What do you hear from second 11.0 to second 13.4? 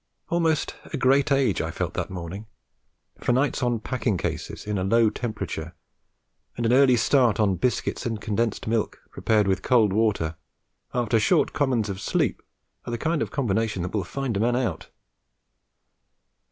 short commons of sleep, are the kind of